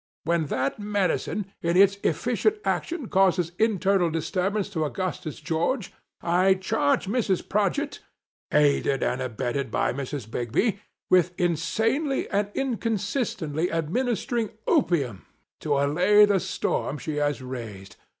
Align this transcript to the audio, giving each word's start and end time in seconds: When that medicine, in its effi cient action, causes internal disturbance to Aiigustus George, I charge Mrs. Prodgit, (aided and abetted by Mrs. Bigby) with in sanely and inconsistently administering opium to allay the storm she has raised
When 0.23 0.47
that 0.47 0.79
medicine, 0.79 1.53
in 1.61 1.77
its 1.77 1.97
effi 2.03 2.31
cient 2.33 2.57
action, 2.65 3.07
causes 3.07 3.51
internal 3.59 4.09
disturbance 4.09 4.67
to 4.69 4.79
Aiigustus 4.79 5.39
George, 5.43 5.93
I 6.23 6.55
charge 6.55 7.05
Mrs. 7.05 7.43
Prodgit, 7.47 7.99
(aided 8.51 9.03
and 9.03 9.21
abetted 9.21 9.69
by 9.69 9.93
Mrs. 9.93 10.27
Bigby) 10.27 10.79
with 11.11 11.39
in 11.39 11.55
sanely 11.55 12.27
and 12.31 12.49
inconsistently 12.55 13.71
administering 13.71 14.49
opium 14.65 15.23
to 15.59 15.77
allay 15.77 16.25
the 16.25 16.39
storm 16.39 16.97
she 16.97 17.17
has 17.17 17.43
raised 17.43 17.95